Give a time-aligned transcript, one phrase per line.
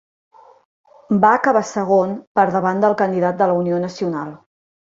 [1.25, 4.37] Va acabar segon per davant del candidat de la Unió Nacional.